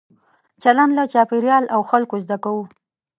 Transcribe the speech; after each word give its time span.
چلند 0.61 0.91
له 0.97 1.03
چاپېریال 1.13 1.65
او 1.75 1.81
خلکو 1.91 2.15
زده 2.23 2.37
کوو. 2.43 2.63